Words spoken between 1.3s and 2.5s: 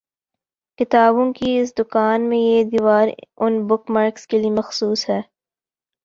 کی اس دکان میں